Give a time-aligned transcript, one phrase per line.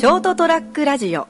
[0.00, 1.28] ショートトラックラジオ。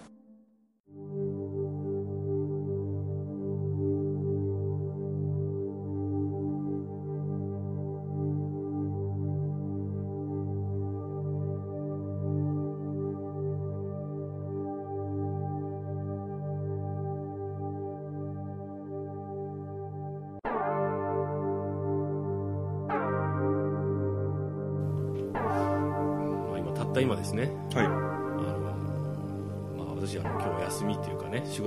[26.48, 27.50] まあ、今たった今ですね。
[27.74, 27.89] はい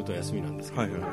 [0.03, 1.09] 仕事は休みなんですけど、はいはいはい。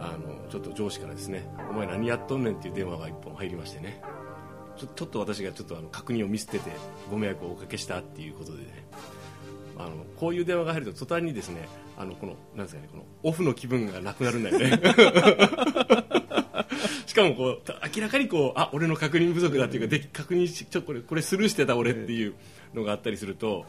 [0.00, 4.00] あのちょっと上司からですね「お前何やっとんねん」っていう電話が一本入りましてね。
[4.76, 6.70] ちょちょっと私がちょっとあの確認をミスってて
[7.10, 8.86] ご迷惑をおかけしたっていうことでね。
[9.76, 14.70] あのこういう電話が入ると途端にですねあのこのなんですかねこのオフの気分がなくなるんだよね。
[17.06, 22.34] しかもこうた明らかにこうあ俺の確認不足だっていうかで確認しちょこれこれスルーしてた俺っていう
[22.72, 23.66] のがあったりすると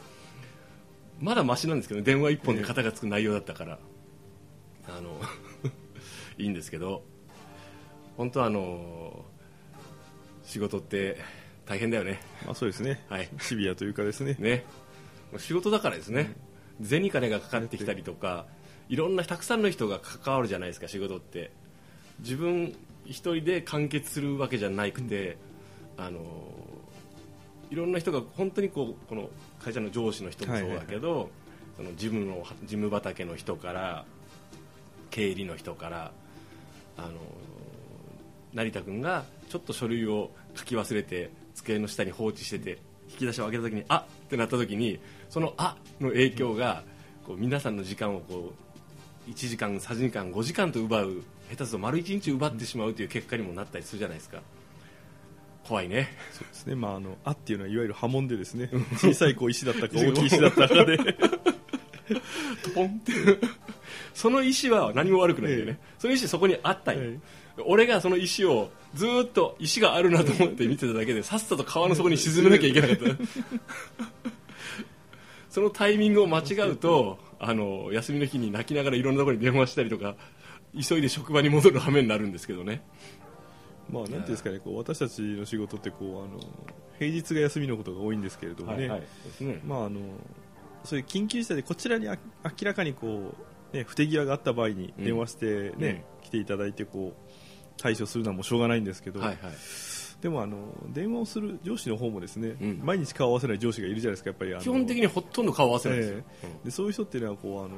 [1.20, 3.78] まだマシなんですけど電話一本で肩がつく内容だったから
[4.88, 5.20] あの
[6.38, 7.02] いいんですけど
[8.16, 9.24] 本当あの
[10.44, 11.18] 仕事って
[11.66, 12.20] 大変だよね。
[12.44, 13.28] まあそうですね、はい。
[13.40, 14.36] シビアというかですね。
[14.38, 14.64] ね。
[15.38, 16.34] 仕事だからですね、
[16.82, 18.46] 銭金がかかってきたりとか
[18.88, 21.50] いろんなたくさんの人が関わるじゃないですか仕事って。
[22.20, 25.36] 自分一人で完結するわけじゃなくて、
[25.96, 26.22] あの
[27.70, 29.28] いろんな人が本当にこうこの
[29.58, 31.30] 会社の上司の人もそうだけど、
[31.76, 34.06] その事務の事務畑の人から
[35.16, 36.12] 経理の人から
[36.98, 37.12] あの
[38.52, 42.78] 成田君がちょっと書類を書き忘れて机の下に放置してて
[43.08, 45.00] 引き出しを開けた時にあってなった時に
[45.30, 46.82] そのあの影響が
[47.26, 48.52] こう皆さんの時間をこ
[49.26, 54.42] う1時間3時間5時間と奪う下手すると丸1日奪ってしまうという結果にもなったりするじゃないですか。
[55.66, 56.10] 怖いね。
[56.32, 56.74] そうですね。
[56.74, 60.98] まああのあっていうのはいわゆる波紋でですね 小さいこう石だったか 大きい石だったかで。
[60.98, 61.35] ト
[62.74, 63.12] ポンって。
[64.14, 67.20] その石は何も悪くないんだよね、その石そこにあったんよ、はい
[67.64, 73.04] 俺がその石をずーっと石があるなと思って見てただけでさっさと川の底に沈めなきゃいけなかった。
[75.48, 80.16] そのタイミングを間違うとあの休みの日に泣きながらいろんなところに電話したりとか
[80.78, 82.82] 急いで職場に戻る羽目になるんですけどね。
[83.90, 86.40] まあなんていうんですかねこう私たちの仕事ってこうあの
[86.98, 88.88] 平日が休みのことが多いんですけれどもね。
[89.64, 90.00] まああの
[90.86, 93.34] そういう緊急事態でこちらにあ明らかにこ
[93.72, 97.30] う、ね、不手際があった場合に電話して、ね来ていただいてこう
[97.80, 99.38] 対処するのはもうしょうがないんですけど、はいはい。
[100.20, 100.56] でもあの
[100.88, 102.80] 電話をする上司の方もですね、うん。
[102.82, 106.24] 毎日顔を合わせない上司がいるじゃないですかやっぱり基本的にほとんど顔合わせないですよ、
[106.64, 107.76] でそういう人っていうのはこうあの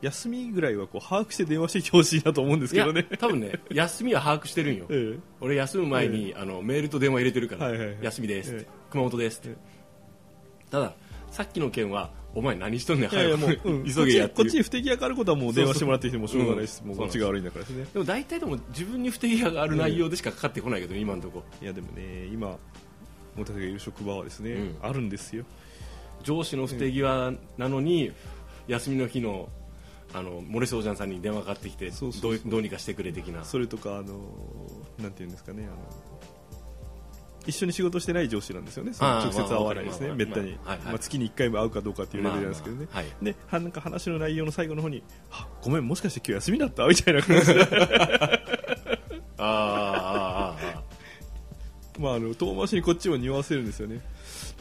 [0.00, 3.04] 休みぐらいはこう把握して電話してきてほしいなと思うんですけどね。
[3.18, 4.86] 多分ね休みは把握してるんよ。
[4.90, 5.18] ええ。
[5.40, 7.96] 俺休む前に、あのメールと電話入れてるから、はいはいはい。
[8.02, 8.72] 休みですって、ええ。
[8.90, 9.56] 熊本ですって、え。
[10.70, 10.94] ただ
[11.34, 13.36] さっきの件はお前何しとんねん早く。
[13.38, 13.84] もう、うん。
[13.84, 17.86] 急げやってこっちに不手際があることはもう電話してもらってきてもしょうがないし、そうそうもうこっちが悪いんだからですね。
[17.92, 21.42] でも大体でも自分に不手際がある内容でしかかかってこないけど、今のとこ。
[21.60, 22.56] いやでもね、今、
[23.36, 24.76] 私がいる職場はですね、うん。
[24.80, 25.44] あるんですよ。
[26.22, 28.12] 上司の不手際なのに、
[28.68, 29.48] 休みの日の
[30.12, 33.44] あのモレソージャンさんに電話かかってきてどうにかしてくれ的な。
[33.44, 34.20] それとか、あの、
[35.00, 35.76] なんていうんですかね、あの、
[37.46, 42.86] 一緒に仕事してない上司なんですよね、その直接会わないですね、まあめったに、まあ月に1回も会うかどうかっていうレベルなんですけどね、
[43.22, 46.86] ではなんか話の内容の最後の方に、あごめん、もしかして今日休みだった？
[46.86, 47.60] みたいな感じで、
[49.38, 50.56] あ
[51.98, 54.00] まあ、あの遠回しにこっちを匂わせるんですよね、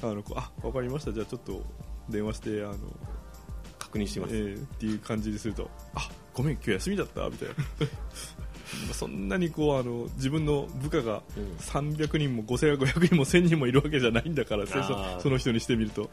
[0.01, 1.63] あのあ分かりました、じゃあちょっと
[2.09, 2.77] 電話して、あの
[3.79, 7.27] 確認してます、えーっていう感じですると、あごめん、今日休みだった？
[7.29, 7.55] みたいな。
[8.85, 11.43] まあそんなにこうあの自分の部下がうん。
[11.57, 14.73] 300人も5500人も1000人もいるわけじゃないんだから、そ
[15.19, 16.09] その人にしてみると。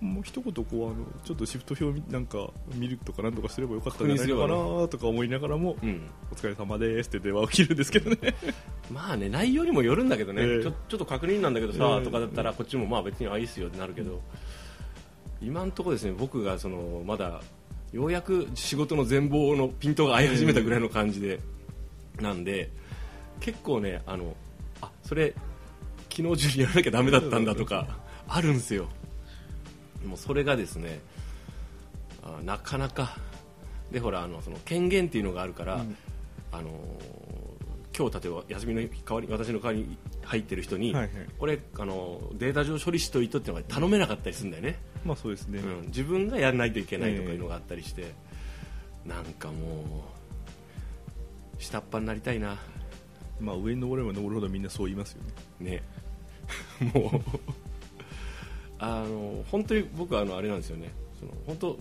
[0.00, 8.34] もう一言こうあのちょっとシフト表なんか見るとかなんとかすればよかったんじゃないのかなとか思いながらも、うん、お疲れ様ですって電話を切るんですけどね。
[8.92, 10.62] まあね内容にもよるんだけどね、ええ。
[10.62, 12.04] ちょちょっと確認なんだけどさ、ええ。
[12.04, 14.22] とかだったらこっちもまあ別にあいいっすよってなるけど、
[15.42, 17.40] 今のところですね僕がそのまだ
[17.92, 21.40] ようやく仕事の全貌のピントが合い始めたぐらいの感じで、
[22.20, 22.70] なんで
[23.40, 24.34] 結構ねあの
[24.80, 25.34] あそれ
[26.10, 27.86] 昨日中にやらなきゃダメだったんだとか
[28.26, 28.88] あるんですよ。
[30.04, 31.00] もうそれがですね
[32.22, 33.16] あなかなか。
[33.90, 35.82] でほらあのその権限っていうのがあるから、
[36.52, 36.70] あの
[37.96, 41.10] 今日例えば休みの代わり私の代わりに入ってる人に、はいはい。
[41.38, 48.12] これあのデータ上処理しといとってのが頼めなかったりするんだよね、まあそうですね、うん、自分がやらないといけないとかいうのがあったりして、
[49.06, 50.17] なんかもう
[51.58, 52.58] 下っ端になりたいな。
[53.40, 55.22] まあ上に登れば登るほどみんなそう言いますよ
[55.60, 55.70] ね。
[55.70, 55.82] ね。
[56.94, 57.20] もう。
[58.80, 60.92] あの本当に僕はあのあれなんですよね。
[61.18, 61.78] その本当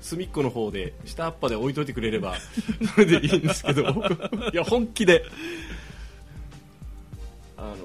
[0.00, 2.36] 隅っこの方で下っ端で置いといてくれれば
[2.94, 3.82] それでいいんですけど。
[4.52, 5.24] いや本気で。
[7.56, 7.76] あの、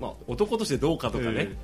[0.00, 1.56] まあ、男としてどうかとかね、え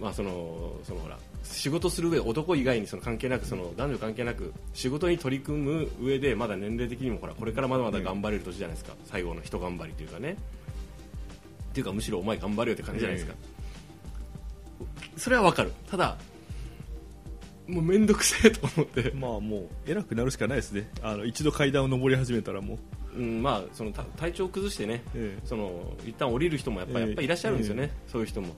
[0.00, 10.36] まあ、そのそのほら仕事する上男以外にその関係なくその男女関係なく仕事に取り組む上でまだ年齢的にもほらこれからまだまだ頑張れる年じゃないですか、最後の人頑張りというかね。
[11.70, 13.34] っていうかむしろお前頑張れよって感じじゃないですか、
[15.16, 15.72] それはわかる。
[15.90, 16.18] ただ
[17.66, 20.90] もう面倒くせえと思って、まあもう偉くなるしかないですね。
[21.02, 22.78] あの一度階段を上り始めたらも
[23.14, 25.46] う、うん、まあそのた体調を崩してね、ええ。
[25.46, 28.54] その一旦降りる人もやっぱ,、ええやっぱいらっしゃるんですよね、そういう人も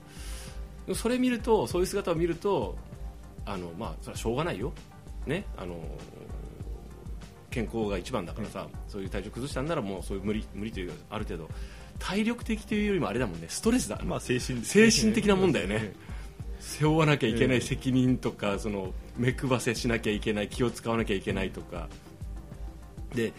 [0.85, 2.75] でもそれ見るとそういう姿を見ると
[3.45, 4.73] あのまあそれはしょうがないよ。
[5.25, 5.45] ね。
[5.57, 5.77] あの
[7.49, 11.49] 健康が一番だからさ、そういう体調崩したんならもうそういう無理無理というかある程度
[11.99, 13.47] 体力的というよりもあれだもんね。
[13.49, 14.65] ストレスだ、まあ精神ね。
[14.65, 15.77] 精神的なもんだよね。
[15.81, 15.93] え
[16.59, 21.87] 背負わなきゃいけなええい責任とか、その目配せしなきゃいけない気を使わなきゃいけないとか。
[23.13, 23.31] で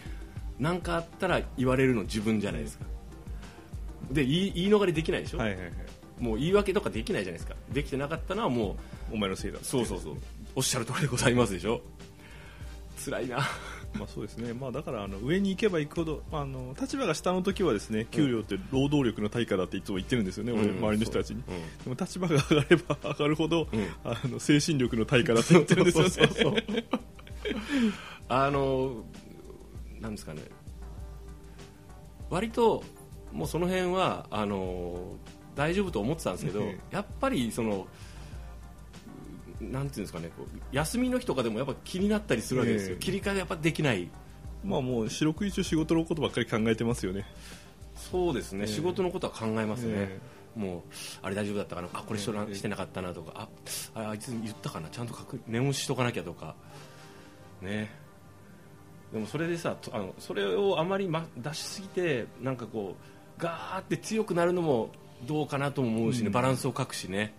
[0.59, 2.85] 何かあったら言われるの自分じゃないですか。
[4.11, 5.73] で言い言い逃れできないでしょ、えはいはいはい
[6.19, 7.55] もう言い訳とかできないじゃないですか。
[7.71, 8.75] できてなかったのはも
[9.11, 10.15] お前のせいだうそうそうそう。
[10.55, 11.81] おっしゃる通りでございますでしょ。
[13.03, 13.37] 辛いな。
[13.97, 20.77] まあそうですね、まあ、だからあの上に行けば行くほど、まあ、あの立場が下の時はですね給料って労働力の対価だっていつも言ってるんですよね、俺うん。
[20.77, 21.95] 周りの人たちに、そう。
[21.95, 23.87] でも立場が上がれば 上がるほど、うん。
[24.03, 26.09] あの精神力の対価だって言ってるんですよね。
[26.11, 26.55] そうそう。
[28.27, 29.05] あの
[30.01, 30.41] なんですかね。
[32.29, 32.83] 割と
[33.31, 35.15] もうその辺はあの
[35.57, 37.87] 大丈夫と思ってたんですけど、え えやっぱりその
[39.59, 40.29] なんていうんですかね
[40.71, 42.99] 休みの日とかでもやっぱ気になったりするわけですよ、ええ。
[42.99, 44.09] 切り替えがやっぱできない。
[44.63, 47.25] まあもう四六時中仕事のことばっかり考えてますよね。
[47.95, 48.67] そうですね、ええ。
[48.67, 50.19] 仕事のことは考えますね、え
[50.55, 50.81] もう
[51.21, 51.89] あれ大丈夫だったかな？
[51.93, 53.31] あこれししてなかったなとか。
[53.35, 53.49] あ
[53.95, 54.89] ああいつ言ったかな？
[54.89, 56.55] ちゃんと確念押ししとかなきゃとか。
[57.61, 57.89] ね。
[59.11, 64.89] でもそれでさとあのそれをあまり、ま、出しすぎてなんかこうガーって強くなるのも
[65.25, 66.31] どうかなとも思うしね、うん。
[66.33, 67.33] バランスを欠くしね、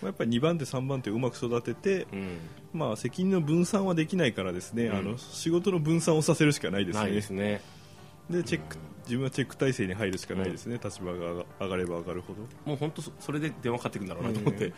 [0.00, 2.38] まあやっぱり2番手、3番手をうまく育てて、うん、
[2.72, 4.96] まあ、責任の分散はできないからですね、うん。
[4.96, 7.02] あの仕事の分散をさせるしかないですね。
[7.02, 7.60] ないですね。
[8.30, 12.42] でチェック自分はチェック体制に入るしかないですね、立場が上がれば上がるほど。
[12.66, 14.74] もう本当そそれで電話かかってくるんだろうなと思って、えだ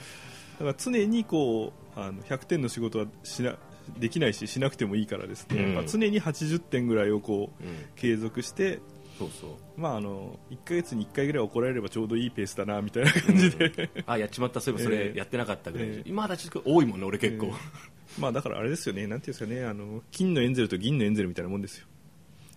[0.59, 3.57] から常にこうあの100点の仕事はしな
[3.99, 5.75] できないししなくてもいいからですね、うん。
[5.75, 7.75] まあ、常に80点ぐらいをこううん。
[7.97, 8.79] 継続して、
[9.21, 9.51] そうそう。
[9.77, 15.19] まあ、あの1ヶ月に1回ぐらい怒られればちょうどいいペースだなみたいな感じで、あやっちまったそういえばそれええ。
[15.19, 16.03] やってなかったぐらい、ええ。
[16.07, 17.51] 今だちょっと多いもんね俺結構、え
[18.19, 19.07] まあだからあれですよね。
[19.07, 19.65] なんていうんですかね。
[19.65, 21.87] あの金のエンゼルと銀のエンゼルみたいなもんですよ。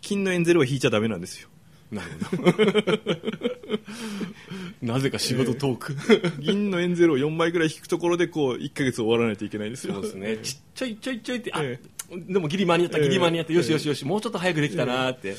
[0.01, 1.49] 金のエンゼルは引いちゃダメなんですよ。
[1.91, 2.53] なるほど。
[4.93, 5.95] なぜか仕事トーク、
[6.39, 9.95] 銀のエンゼルを4枚ぐらい引くところでこう1ヶ月終わらないといけないですよ。
[9.95, 10.37] そうですね。
[10.37, 11.79] ちっちゃいちょいちょいってあ、え
[12.27, 15.35] でもギリ間に合ったギリ間に合った、ええよしよしよしもうちょっと早くできたなーって、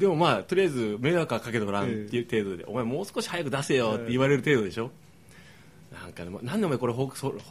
[0.00, 4.90] でもまあとりあえず迷惑はかけとらんっていう程度で、お前もう少し早く出せよって言われる程度でしょ、
[5.92, 6.94] なんかね、なんでお前これ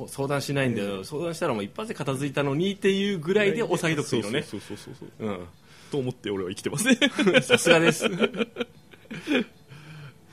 [0.07, 4.41] 相談しないんだよ、相談したらお前一発で片付いたのにっていうぐらいで抑えとくといいのね。
[4.41, 5.29] そうそうそうそうそう。
[5.29, 5.45] うん。
[5.91, 6.97] と思って俺は生きてますね。
[7.43, 8.09] さすがです。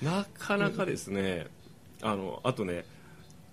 [0.00, 1.48] なかなかですね。
[2.00, 2.86] あのあとね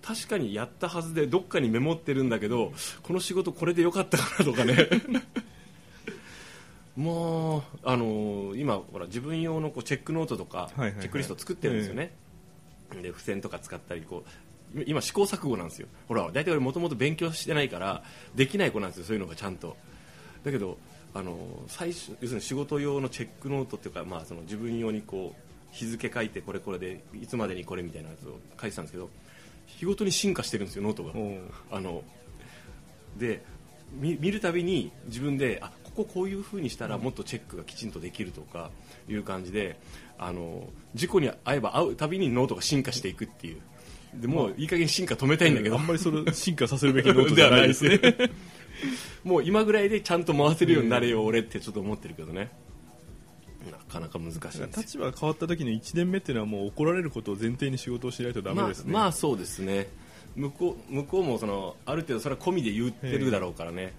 [0.02, 4.88] 確かにやったはずでどっかにメモってるんだけどこの仕事これでよかったかなとかね
[6.96, 11.00] もうあの今ほら自分用のこうチェックノートとか、はいはいはい。
[11.00, 12.12] チェックリスト作ってるんですよね、
[13.02, 14.24] で付箋とか使ったりこ
[14.76, 15.88] う今試行錯誤なんですよ。
[16.08, 18.02] ほら大体俺もともと勉強してないから
[18.34, 19.76] できない子なんですよそういうのがちゃんと。
[20.44, 20.78] だけど
[21.14, 21.36] あの
[21.68, 29.08] 最初要するに仕事用のチェックノートっていうか、まあ、その自分用にこう日付書いてこれこれでいつまでにこれみたいなやつを書いてたんですけど
[29.66, 31.12] 日ごとに進化してるんですよノートが。
[31.70, 32.02] あの
[33.16, 33.42] で
[33.92, 38.70] 見見るたびに自分であこここういう風にしたらもっとチェックがきちんとできるとか
[39.08, 39.78] いう感じで
[40.18, 43.60] あの事故に遭えば遭うたびにノートが進化していくっていう。
[44.14, 45.76] でもういい加減進化止めたいんだけど。
[45.76, 47.98] あんまりそれ進化させるべきノートじゃないですね。
[47.98, 48.32] ではないですね。
[49.24, 52.50] もう今ぐらいでちゃんと回せるようになれよ俺ってちょっと思ってるけどね。
[53.70, 54.66] なかなか難しいんですよ。
[54.76, 59.88] 立場が変わった時の1年目っていうのはもう怒られることを前提に仕事をしないとダメですね、まあ、まあそうですね。
[60.36, 63.94] 向こう向こうもそのある程度それは込みで言ってるだろうからね、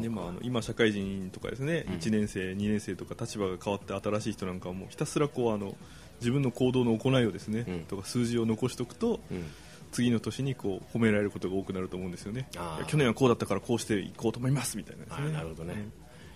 [0.00, 1.94] でもあの今社会人とかですね、うん。
[1.94, 5.76] 1年生、2年生とか立場が変わって新しい人なんかはもうひたすらこうあの
[6.20, 7.80] 自分の行動の行いをですね、うん。
[7.84, 9.44] とか数字を残しておくとうん。
[9.92, 12.48] 次の年にこう褒められることが多くなると思うんですよね。
[12.86, 15.88] 去年はこうだったからこうしていこうと思いますみたいなですあねなるほどね、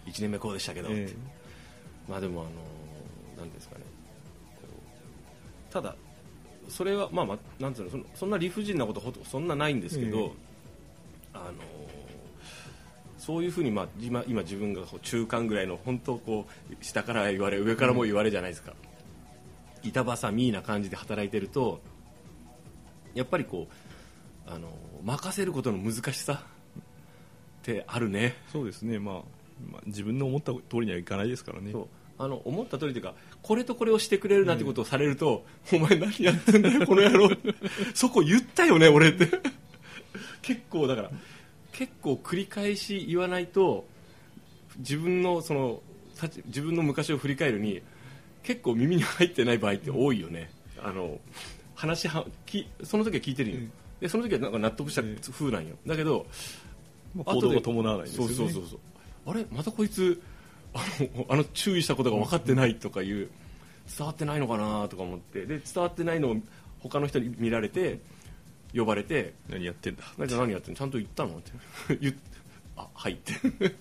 [0.06, 1.16] 1年目こうでしたけど、ええ。
[2.08, 3.84] まあでもあのなんですかね。
[5.70, 5.94] ただ
[6.68, 11.52] それはまあまあなんていうのそのそんな理不尽なことほとそんなないんですけど、えの
[13.24, 18.72] そういうふうに、まあ、今今自分が中間ぐらいの本当こう下から言われ上からも言われじゃないですか、
[19.84, 21.80] 板挟みな感じで働いてると
[23.14, 24.70] やっぱりこうあの
[25.04, 26.42] 任せることの難しさ
[26.80, 26.82] っ
[27.62, 28.34] てあるね。
[28.52, 29.14] そうですね、まあ、
[29.70, 31.72] まあ自分の思った通りにはいかないですからね。
[32.18, 37.30] あの思った通りというかこれとこれをしてくれるなってことをされると、お前何やってんだよこの野郎。
[37.94, 39.28] そこ言ったよね俺って。
[40.42, 41.10] 結構だから
[41.82, 43.84] 結構繰り返し言わないと
[44.78, 45.80] 自分のその
[46.46, 47.82] 自分の昔を振り返るに
[48.44, 50.48] 結構耳に入ってない場合って多いよね、
[50.80, 51.18] あの
[51.74, 53.72] 話はきその時は聞いてるよ、うん。
[54.00, 55.16] でその時はなんか納得したうん。
[55.16, 55.74] 風なんよ。
[55.84, 56.24] だけど
[57.16, 58.34] まあ行動が伴わないですよね。
[58.36, 58.78] そうそうそうそう。
[59.26, 59.44] あれ？
[59.50, 60.22] またこいつ
[60.74, 63.28] あのあの注意したことが分かってないとかいう
[63.98, 66.36] 伝わってないのかなとか思ってで伝わってないのを
[66.78, 67.98] 他の人に見られて
[68.74, 70.78] 呼ばれて何やってんだ「何何やってんの？
[70.78, 71.52] ちゃんと言ったの?」って。
[72.00, 72.14] 言っ
[72.76, 73.34] あはいって。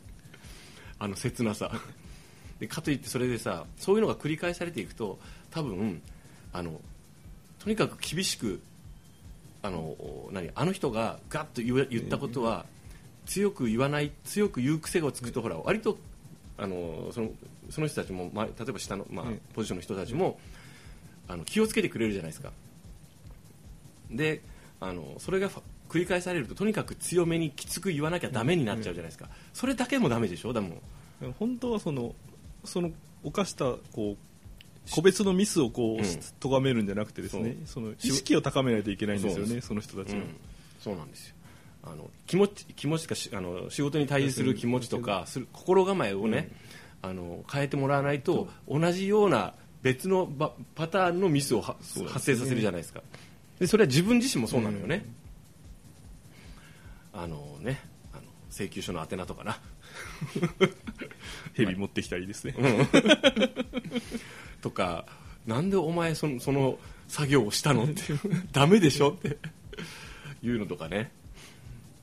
[0.99, 1.71] あの切なさ。
[2.59, 5.19] でかといってそれでさそういうのが繰り返されていくと
[5.49, 5.99] 多分
[6.53, 6.79] あの
[7.57, 8.61] とにかく厳しく
[9.63, 9.95] あの
[10.31, 12.67] 何あの人がガッと言ったことは
[13.25, 15.97] 強く言わない強く言う癖がつくとほら割と
[16.57, 17.31] あのその
[17.71, 20.39] その人たちも、まあ、例えば下の、まあうん、ポジションの人たちも
[21.27, 22.51] あの気をつけてくれるじゃないですか。
[24.11, 24.41] で
[24.81, 25.49] あのそれが
[25.87, 30.51] 繰り返されるととにかく強めにきつく言わなきゃダメになっちゃうじゃないですか、それだけもダメでしょ？
[30.51, 30.81] でも。
[31.39, 32.15] 本当はその
[32.65, 32.91] その
[33.23, 34.17] 犯したこう
[34.89, 40.35] 個別のミスをこう、うん咎めるんじゃなくてですねその意識を高めないといけないんですよねその人たちは、うん、
[40.79, 41.35] そうなんですよ。
[41.83, 46.49] あの気持ち気持ちかしあの仕事に対する気持ちとかする心構えをね、
[47.03, 53.01] あの変えてもらわないと同じような別のばパターンのミスを発生させるじゃないですか
[53.61, 55.05] でそれは自分自身もそうなのよね、
[57.13, 57.79] あのね
[58.11, 59.59] あの請求書の宛名とかな。
[61.53, 62.55] 蛇持ってきたりですね、
[64.61, 65.05] とか
[65.45, 67.83] なんでお前そのその作業をしたの？
[67.83, 68.01] って。
[68.51, 69.11] ダメでしょ？
[69.11, 69.37] って。
[70.41, 71.11] いうのとかね。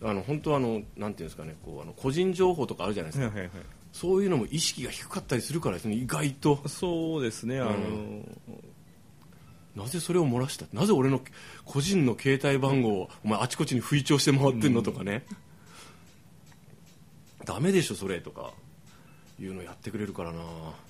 [0.01, 3.51] あの本当あのなんていうんですかねこうあの個人情報とかあるじゃないですか、はいはいはい。
[3.93, 6.69] そういうのも意識が低かったりするからですね意外と。
[6.69, 8.23] そうですねあの、
[9.77, 10.67] なぜそれを漏らした？
[10.73, 11.21] なぜ俺の
[11.65, 14.83] 個人の携帯番号をお前あちこちに吹聴して回ってんの？
[14.83, 15.25] とかね、
[17.45, 18.53] ダメでしょそれとか
[19.41, 20.41] いうのやってくれるからな。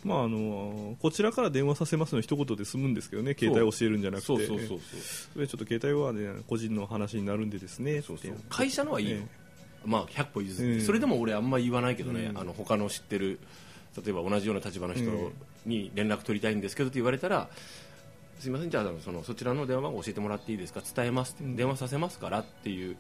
[0.05, 3.37] まああのこちらから電話させますの一言で済むんですけどね。
[3.39, 4.27] 携帯を教えるんじゃなくて。
[4.27, 8.01] そうそうそうそうちょっと携帯は、ね、個人の話になるんでですね。
[8.01, 9.27] そうそう会社のはいいよ、え
[9.85, 12.39] まあ100歩譲って、うんそれでも俺あんま言わないけどね、うん。
[12.39, 13.39] あの他の知ってる
[14.03, 15.11] 例えば同じような立場の人
[15.67, 17.49] に連絡取りたいんですけどって言われたら、
[18.39, 18.71] すいません。
[18.71, 20.81] じゃあそのそちらの電話番号教えてもらっていいですか？
[20.95, 21.37] 伝えます。
[21.41, 22.97] 電話させますからっていう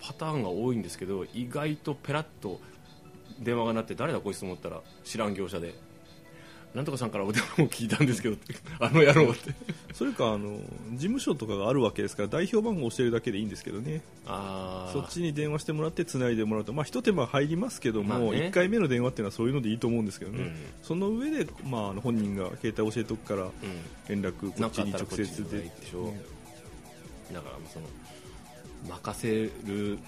[0.00, 2.60] パターンが多いんですけど意外とペラッと
[3.40, 5.74] 電話が鳴って誰だこいつと思ったら知らん業者で
[6.76, 8.36] なんとかさんからお電話を聞いたんですけど
[8.80, 9.54] あの野郎って。
[9.94, 10.60] それかあの
[10.92, 14.02] 事務所とかがあるわけですから代表番号を教えるだけでいいんですけどね。
[14.26, 14.92] あー。
[14.92, 18.26] そっちに電話してもらってつないでもらうと、まあ、一手間入りますけども、まあね。
[18.28, 20.54] 1回目の電話っていうのはそういうのでいいと思うんですけどね、うん。
[20.82, 23.52] その上で、まああの、本人が携帯教えとくからうん。
[24.08, 25.58] 連絡こっちに直接で。
[25.60, 26.12] でしょ。
[27.32, 27.86] だからその
[28.86, 29.98] 任せる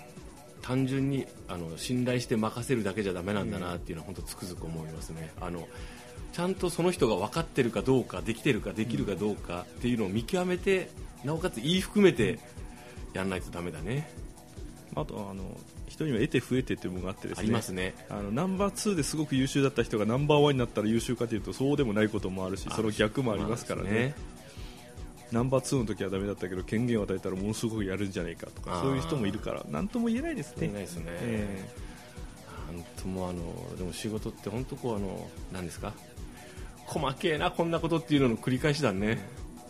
[0.60, 5.32] 単純にあの信頼して任せるだけじゃダメなんだなっていうのは本当つくづく思いますね。
[5.40, 5.66] あの
[6.32, 10.90] ちゃんとその人が分かってるかどうかできてるかできるかどうかっていうのを見極めて
[11.25, 12.38] なおかつ言い含めて
[13.12, 14.08] やらないとダメだね。
[14.94, 15.44] あとあの
[15.88, 17.94] 人には得て増えてっていうものがあってですあねりますね。
[18.08, 24.14] あのナンバー2ですごく優秀だった人がナンバーワンになったら優秀かというとそうでもないこともあるしその逆もありますからね,、
[25.32, 28.82] ナンバー2の時はダメだったけど権限を与えたらものすごくやるんじゃないかとかあー。
[28.82, 30.56] そういう人もいるから何とも言えないですね。
[30.61, 31.04] 言えないですね。
[31.08, 31.68] え
[32.73, 35.94] なんともあのでも仕事って本当こうあの何ですか？
[36.88, 39.18] 細けえなこんなことっていうのの繰り返しだね、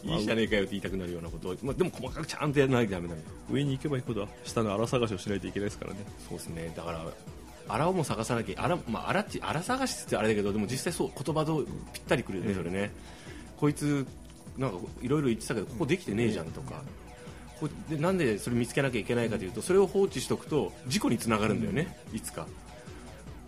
[0.05, 1.51] いいじゃねえかよって言いたくなるようなこと。
[1.51, 3.23] を、まあ、でも細かくちゃんとやらなきゃダメだね。
[3.51, 6.01] え上に行けば行くほど下の荒探しをしないといけないですからね。
[6.29, 6.73] そうですね。
[6.77, 7.05] だから
[7.69, 12.93] 荒をも探さなきゃ荒,、まあ、荒っち荒探しってあれだけどでも実際そう言葉とぴったりくるよね、それね。
[13.57, 14.07] こいつ
[14.57, 16.83] なんかいろいろ言ってたけどここできてねえじゃんとか。
[17.59, 22.47] こでなんでそれ見つけなきゃいけないかというとそれを放置しておくと事故につながるんだよね、いつか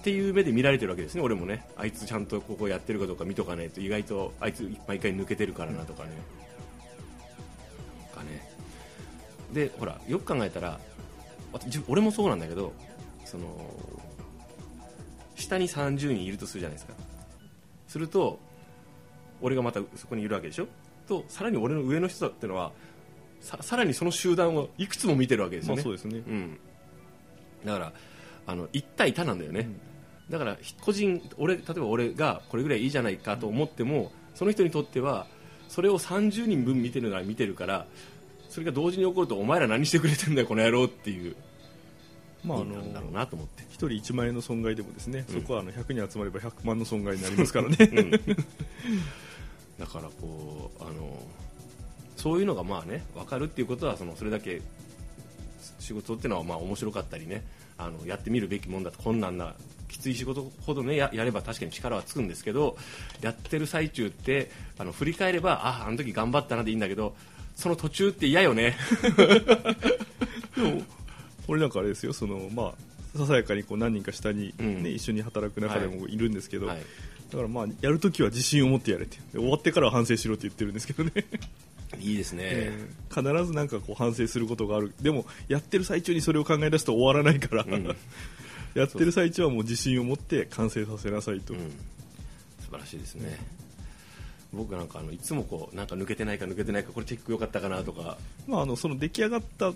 [0.00, 1.20] っていう目で見られてるわけですね。
[1.20, 1.66] 俺もね。
[1.76, 6.10] あいつちゃんとここやってるかどうか見とかないと意外とあいつ毎回抜けてるからなとかね、
[8.14, 8.48] かね。
[9.52, 10.80] でほらよく考えたら
[11.86, 12.72] 俺もそうなんだけど
[13.24, 13.46] その
[15.34, 16.94] 下に30人いるとするじゃないですか。
[17.86, 18.38] すると
[19.42, 20.66] 俺がまたそこにいるわけでしょ？
[21.08, 22.72] とさらに俺の上の人だってのは
[23.40, 26.22] ささらにその集団をいくつも見てるわけですよね、まあそうですね。
[26.26, 26.58] うん、
[27.64, 27.92] だから
[28.46, 29.68] あの一対他なんだよね、
[30.30, 35.26] だから個人俺例えば俺がこれぐらいいいじゃないかと思ってもその人にとっては
[35.68, 37.86] それを30人分見てるなら見てるから
[38.48, 41.36] それが同時に起こるとお前ら何してくれてんだよこの野郎っていう
[42.44, 43.62] まああの意味なんだろうなと思って。
[43.64, 47.76] 1人1万円の損害でもですね、そこはあの100人集まれば100万の損害になりますからね、
[49.78, 51.18] だからこうあの
[52.16, 54.60] そういうのがまあね分かるっていうことはそのそれだけ
[55.78, 57.42] 仕事っていうのはまあ面白かったりね
[57.80, 59.54] あのやってみるべきもんだと困難な
[59.88, 62.76] きつい仕事ほどねややれば確かに力はつくんですけど
[63.20, 67.14] やってる最中ってあの振り返ればああの時頑張ったなでいいんだけど
[67.56, 68.76] その途中って嫌よね。
[71.48, 74.86] 俺なんかあれですよそのまあささやかにこう何人か下に、ねうん。
[74.86, 76.78] 一緒に働く中でもいるんですけど、はい。
[77.30, 79.16] だからまあやるときは自信を持ってやれって。
[79.32, 81.12] で終わってからは反省しろって言ってるんですけどね、
[82.00, 84.94] いいですね、えー必ずなんかこう反省することがある。
[85.02, 87.84] でもやってる最中にそれを考え出すと終わらないから、ん。
[88.74, 91.58] やってる最中はもう自信を持って完成させなさいと、うん、
[92.60, 93.36] 素晴らしいですね、
[94.52, 98.16] 僕なんかあのいつもこうなんか抜けてないか抜けてないかこれチェック良かったかなとか。
[98.46, 99.72] まあ、あのその出来上がった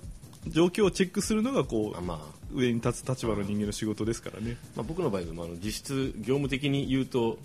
[0.46, 2.44] 状況をチェックするのがこうあまあ。
[2.52, 7.36] 上に立つ立場の人間の仕事ですからね、まあ、僕の場合は、まあ、実質業務的に言うと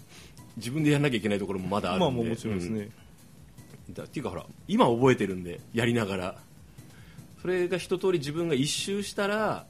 [0.57, 2.91] 自分でやらなきゃいけないところもまだあるんで、まあもうもちろんですね、うん
[3.93, 6.35] だっていうかほら今覚えてるんでやりながら。
[7.41, 9.65] それが一通り自分が一周したら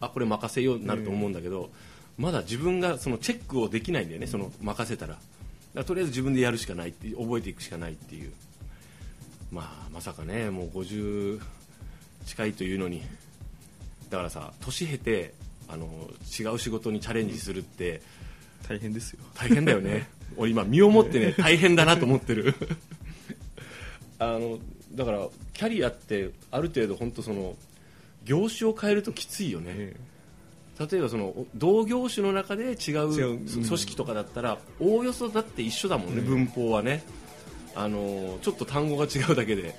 [0.00, 1.70] あこれ任せようになると思うんだけど、
[2.16, 5.18] まだ自分がそのチェックをできないんだよねその任せたら。
[5.84, 8.32] とりあえず自分でやるしかないって覚えていくしかないっていう。
[9.50, 11.40] まあまさかねもう50
[12.26, 13.02] 近いというのに。
[14.10, 15.34] だからさ年経て
[15.68, 15.86] あの
[16.38, 18.00] 違う仕事にチャレンジするって。
[18.68, 19.24] 大変ですよ。
[19.34, 20.08] 大変だよね。
[20.36, 22.54] 俺今身をもってね大変だなと思ってる
[24.22, 24.58] あの
[24.92, 27.54] だからキャリアってある程度本当その
[28.24, 29.96] 業種を変えるときついよね、え
[30.90, 37.02] 例えばその同業種の中で違う組織とかだったらおおよそだって一緒だもんね、文法はね。
[37.74, 39.74] あのちょっと単語が違うだけで。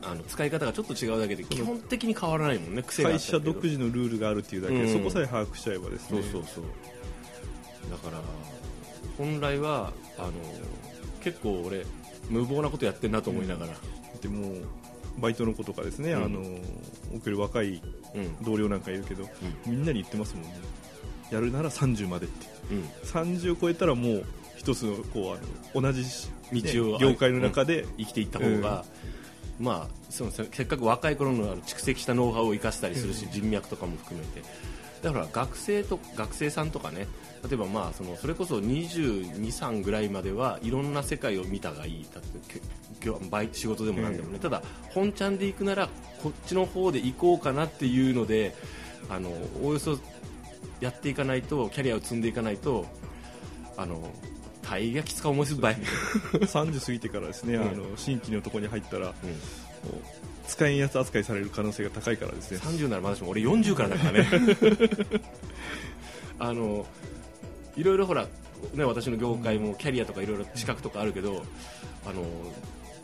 [0.00, 4.92] あの使い方がちょっと違うだけで基本的に変わらないもんね癖があ会社独自のルールがあるっていうだけで、うん。
[4.92, 6.22] そこさえ把握しちゃえばですね。
[6.22, 6.64] そうそうそう。
[7.90, 8.22] だから
[9.18, 10.32] 本来はあの
[11.22, 11.84] 結構俺
[12.28, 13.72] 無謀なことやってんなと思いながら、
[14.20, 14.54] でも
[15.18, 16.24] バイトの子とかですね、うん。
[16.24, 16.40] あの
[17.16, 17.82] 送る若い
[18.14, 18.44] うん。
[18.44, 19.28] 同僚なんかいるけど、
[19.66, 20.54] みんなに言ってますもんね。
[21.30, 22.46] やるなら30までって。
[22.70, 24.24] うん、30超えたらもう
[24.56, 25.36] 一つのこ
[25.74, 26.04] うあの同じ
[26.52, 28.84] 道をね業界の中で、生きていった方が、
[29.58, 34.42] まあそせっかく若い頃のあの蓄積したノウハウを生かしたりするし、人脈とかも含めて
[35.02, 37.06] だから学生と学生さんとかね
[37.48, 42.06] 例えばまあそのそれこそ22、3ぐらいまではいろんな世界を見たがいい。
[42.12, 42.60] だって
[43.00, 45.88] きょバイ仕事でもなんでもね、ただ本ちゃんで行くなら
[46.22, 48.54] こっちの方で行こうかなっていうので
[49.08, 49.30] あの
[49.62, 49.98] おおよそ
[50.80, 52.86] やっていかないとキャリアを積んでいかないと
[53.76, 54.10] あの
[54.62, 55.76] 大がきつか思いするばい、
[56.32, 57.62] 30過ぎてからですね、うん。
[57.62, 59.14] あの新規のところに入ったらうん
[60.48, 62.58] 使えんやつ扱いされる可能性が高いからですね。
[62.58, 64.26] 30ならまだしも俺40からだからね。
[66.40, 66.86] あの
[67.76, 68.26] いろいろほら、
[68.74, 71.44] ね、私の業界もキャリアとかいろいろ資格とかあるけど
[72.06, 72.24] あの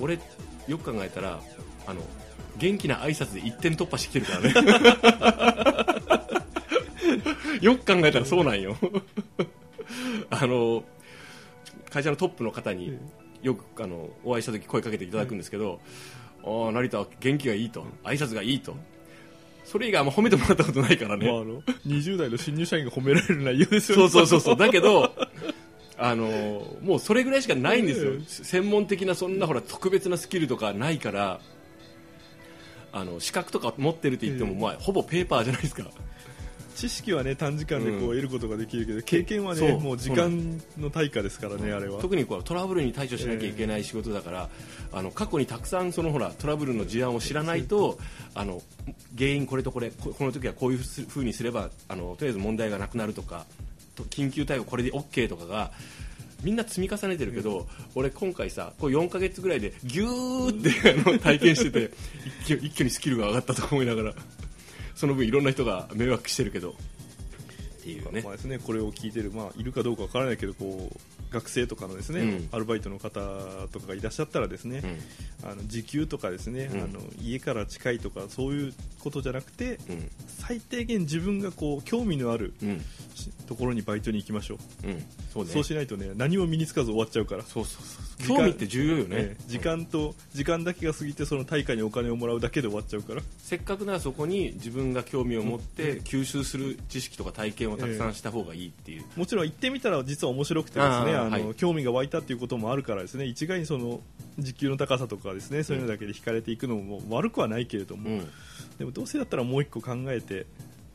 [0.01, 0.19] 俺
[0.67, 1.41] よく考えたら
[1.87, 2.01] あの
[2.57, 5.25] 元気な挨拶で一点突破してきてるからね。
[7.61, 8.77] よく考えたらそうなんよ。
[10.31, 10.83] あの
[11.91, 12.99] 会社のトップの方に
[13.43, 15.81] よくあのお会いした時声かけていただくんですけど、
[16.47, 17.85] ああ成田は元気がいいと。
[18.05, 18.77] 挨拶がいいと。
[19.65, 24.09] それ以外あんま褒めてもらったことないからね、まあ、あの20代の新入社員が褒められる内容ですよね。
[24.09, 24.57] そうそうそうそう。
[24.57, 25.15] だけど
[25.97, 28.21] あのもうそれぐらいしかないんですよ、ええ。
[28.27, 31.41] 専門的なそんなほら特別なスキルとかないから
[32.93, 34.59] あの資格とか持ってるって言っても、ええ。
[34.61, 35.85] まあ、ほぼペーパーじゃないですか
[36.75, 42.01] 知識はね短時間でこううん得ることができるけど、経験はねもう時間の対価ですからねあれは。
[42.01, 44.49] 特にこうトラブルに対処しなきゃいけない仕事だから、
[44.93, 47.99] あの過去にたくさんそのほらトラブルの事案を知らないと
[48.35, 48.63] あの
[49.17, 53.47] 原因これとこれここの時はこういうふうにすればあのとりあえず問題がなくなるとか
[53.95, 55.71] と緊急対応これで OK とかが
[56.43, 61.91] みんな積み重ねてるけど、俺今回さこう4ヶ月ぐらいでギューってあの体験してて
[62.45, 64.15] 一挙一挙にスキルが上がったと思いながら
[64.95, 66.71] その分いろんな人が迷惑してるけど。
[66.71, 66.75] っ
[67.83, 68.23] ていうね。
[68.23, 72.49] まあですね、これを聞いてる、まあ、いるかどうかわからないけどこう学生とかのですね、うん。
[72.53, 73.21] アルバイトの方
[73.73, 74.83] とかがいらっしゃったらですね、
[75.43, 76.83] あの時給とかですね、うん。
[76.83, 80.11] あの家から近いとかそういうことじゃなくてうん。
[80.39, 82.55] 最低限自分がこう興味のある
[83.47, 85.05] ところにバイトに行きましょう、うん。
[85.33, 85.51] そうね。
[85.51, 87.43] そうしないとね何も身につかず終わっちゃうから。
[87.43, 88.05] そうそうそう。
[88.29, 93.23] 興味って重要よね、ええ時間と時間だけが過ぎてその対価にお金をもらうだけで終わっちゃうから。
[93.39, 101.55] せっかくならそこに自分が興味を持って吸収する知識とか体験をたくさんした方がいいっていう、もちろん行ってみたら実は面白くてですねあの、はい。
[101.55, 104.01] 興味が湧いたっていうこともあるからですね一概にその
[104.39, 108.31] 時給の高さとかですねそういうのだけで惹かれていくのも悪くはないけれども、うん。
[108.79, 110.47] でもどうせだったらもう一個考えて、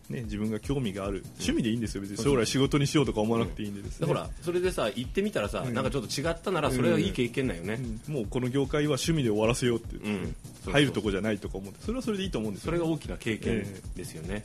[0.09, 2.17] ね、自分が興味がある趣味でいいんですよ別に。
[2.17, 5.73] 将来仕事にしようとか思わなくていいんでですね、だからそれでさ行ってみたらさ、うん。
[5.73, 8.13] なんかちょっと違ったならそれはいい経験だよね、うん。
[8.13, 10.35] もうこの業界は趣味で終わらせようっていう、
[10.71, 14.43] 入るとこじゃないとか思ってそれはそれでいいと思うんですよそれが大きな経験えですよね、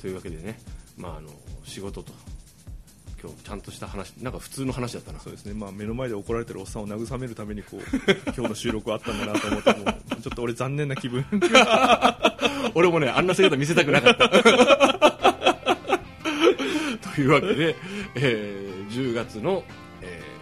[0.00, 0.58] というわけでね、
[0.96, 1.30] まあ、あの
[1.64, 2.12] 仕事と
[3.22, 5.20] 今日ちゃんとした話なんか普通の話だったな。
[5.20, 7.80] そうですね、まあ、目の前で怒られてるおっさんを慰めるためにこう
[8.34, 11.24] 今日の収録はあったんだなと思ってもうちょっと俺残念な気分。
[12.74, 14.28] 俺もねあんな姿見せたくなかった。
[17.14, 17.76] というわけで、
[18.16, 19.64] えー10月の、
[20.02, 20.32] えー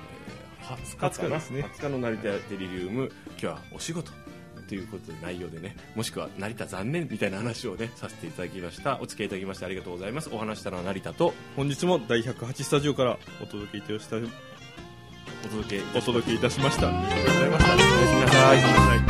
[0.76, 1.66] 20日か20日なですね。
[1.74, 4.12] 20日の成田デリリウム今日はお仕事
[4.70, 9.00] ということで内容でねもしくは成田残念みたいな話をねさせていただきました。
[9.00, 10.30] お付き合いいただきましてありがとうございます。
[10.32, 14.20] お話したのは成田と本日も第108スタジオからお届けいたしたお
[15.48, 16.86] 届けお届けいたしました。
[16.88, 17.50] ありがとうござい。
[17.50, 18.46] ましたおやすみなさい。
[18.48, 19.00] おやすみなさい。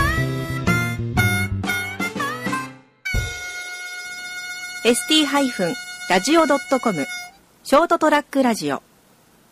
[6.08, 7.06] ST-radio.com
[7.64, 8.82] ショートトラックラジオ